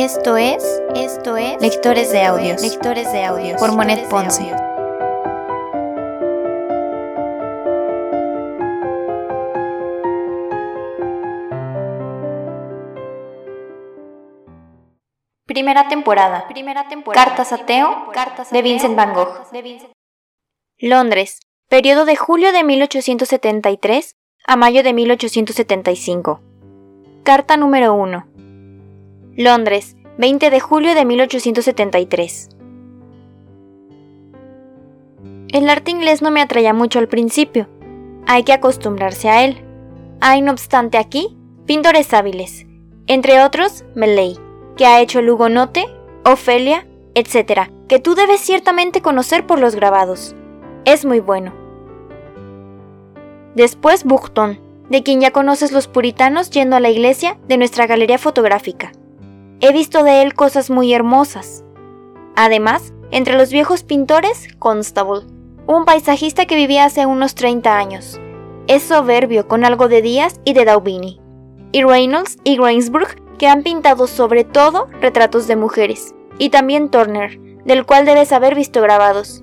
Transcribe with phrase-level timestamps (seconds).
[0.00, 0.62] Esto es,
[0.94, 4.44] esto es Lectores de Audios, Lectores de Audios por Monet Ponce.
[15.46, 16.46] Primera temporada.
[16.46, 17.24] Primera temporada.
[17.24, 18.12] Cartas a Teo
[18.52, 19.48] de Vincent Van Gogh.
[20.78, 24.14] Londres, periodo de julio de 1873
[24.46, 26.40] a mayo de 1875.
[27.24, 28.27] Carta número 1.
[29.40, 32.48] Londres, 20 de julio de 1873.
[35.52, 37.68] El arte inglés no me atraía mucho al principio.
[38.26, 39.64] Hay que acostumbrarse a él.
[40.20, 42.66] Hay, no obstante, aquí pintores hábiles,
[43.06, 44.36] entre otros Melley,
[44.76, 45.86] que ha hecho el Hugonote,
[46.24, 50.34] Ofelia, etc., que tú debes ciertamente conocer por los grabados.
[50.84, 51.54] Es muy bueno.
[53.54, 54.58] Después Boughton,
[54.90, 58.90] de quien ya conoces los puritanos yendo a la iglesia de nuestra galería fotográfica.
[59.60, 61.64] He visto de él cosas muy hermosas.
[62.36, 65.26] Además, entre los viejos pintores, Constable,
[65.66, 68.20] un paisajista que vivía hace unos 30 años.
[68.68, 71.20] Es soberbio con algo de Díaz y de Daubini.
[71.72, 76.14] Y Reynolds y Gainsbourg, que han pintado sobre todo retratos de mujeres.
[76.38, 79.42] Y también Turner, del cual debes haber visto grabados.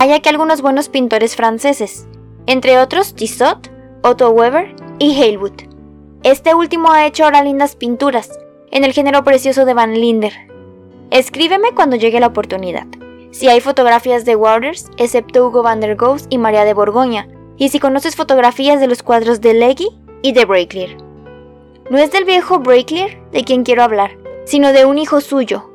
[0.00, 2.08] Hay aquí algunos buenos pintores franceses,
[2.46, 3.70] entre otros Tissot,
[4.02, 5.73] Otto Weber y Halewood.
[6.24, 8.30] Este último ha hecho ahora lindas pinturas,
[8.70, 10.32] en el género precioso de Van Linder.
[11.10, 12.86] Escríbeme cuando llegue la oportunidad.
[13.30, 17.68] Si hay fotografías de Waters, excepto Hugo van der Goes y María de Borgoña, y
[17.68, 19.88] si conoces fotografías de los cuadros de Leggy
[20.22, 20.96] y de Breaklear.
[21.90, 25.70] No es del viejo Breaklear de quien quiero hablar, sino de un hijo suyo.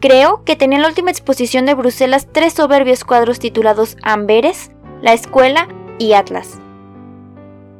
[0.00, 5.14] Creo que tenía en la última exposición de Bruselas tres soberbios cuadros titulados Amberes, La
[5.14, 5.66] Escuela
[5.98, 6.58] y Atlas.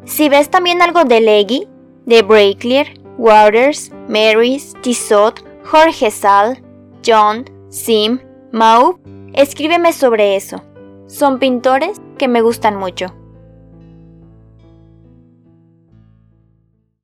[0.06, 1.69] Si ves también algo de Leggy,
[2.07, 2.87] de Breaklear,
[3.19, 6.59] Waters, Marys, Tissot, Jorge Sal,
[7.07, 8.19] John, Sim,
[8.53, 8.98] Mau,
[9.33, 10.63] escríbeme sobre eso.
[11.07, 13.14] Son pintores que me gustan mucho.